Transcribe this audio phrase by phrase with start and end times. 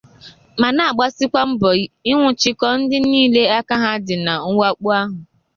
[0.59, 1.69] ma na-agbasikwa mbọ
[2.11, 5.17] ịnwụchikọ ndị niile aka ha dị na mwakpo ahụ.